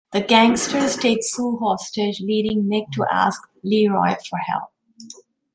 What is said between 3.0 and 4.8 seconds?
ask Leroy for help.